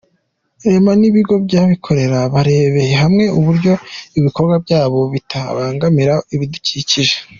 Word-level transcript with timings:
Rema 0.69 0.91
n’Ibigo 0.99 1.33
Byabikorera 1.45 2.19
barebeye 2.33 2.93
hamwe 3.03 3.25
uburyo 3.39 3.73
ibikorwa 4.19 4.55
byabo 4.65 4.99
bitabangamira 5.13 6.15
ibidukikije 6.35 7.15